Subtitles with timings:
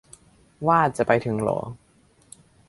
[0.67, 1.59] ว่าจะไปถึงเหรอ